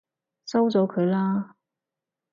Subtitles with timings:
[0.47, 1.55] 收咗佢啦！